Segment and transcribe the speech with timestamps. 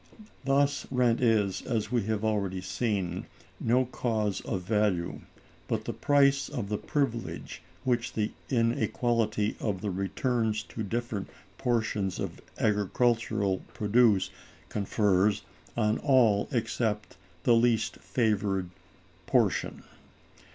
[0.45, 3.27] Thus rent is, as we have already seen,
[3.59, 5.21] no cause of value,
[5.67, 11.29] but the price of the privilege which the inequality of the returns to different
[11.59, 14.31] portions of agricultural produce
[14.69, 15.43] confers
[15.77, 18.71] on all except the least favored
[19.27, 19.83] portion.